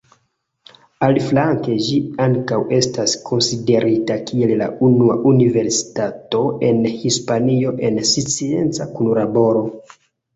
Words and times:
Aliflanke, 1.07 1.73
ĝi 1.87 1.97
ankaŭ 2.23 2.57
estas 2.77 3.11
konsiderita 3.27 4.17
kiel 4.29 4.53
la 4.61 4.69
unua 4.87 5.17
universitato 5.33 6.41
en 6.71 6.81
Hispanio 7.03 7.75
en 7.91 8.01
scienca 8.13 8.89
kunlaboro. 8.97 9.63